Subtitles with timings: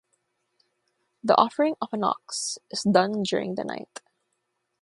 [1.23, 4.01] The offering of an ox is done during the night.